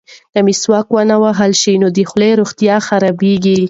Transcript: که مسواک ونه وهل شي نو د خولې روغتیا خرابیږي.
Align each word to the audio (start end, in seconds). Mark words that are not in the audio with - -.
که 0.33 0.39
مسواک 0.47 0.87
ونه 0.95 1.17
وهل 1.23 1.51
شي 1.61 1.73
نو 1.81 1.87
د 1.97 1.97
خولې 2.09 2.29
روغتیا 2.41 2.75
خرابیږي. 2.87 3.57